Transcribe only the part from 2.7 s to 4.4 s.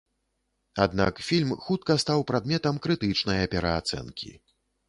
крытычнае пераацэнкі.